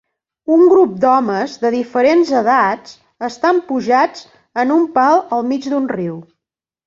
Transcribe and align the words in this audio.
Un 0.53 0.61
grup 0.69 0.93
d'homes 1.01 1.57
de 1.65 1.69
diferents 1.75 2.31
edats 2.39 2.95
estan 3.29 3.61
pujats 3.69 4.25
en 4.63 4.75
un 4.77 4.87
pal 4.99 5.21
al 5.37 5.47
mig 5.53 5.69
d'un 5.75 5.87
riu. 5.95 6.17